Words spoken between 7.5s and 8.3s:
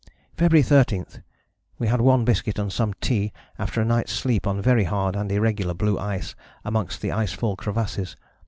crevasses.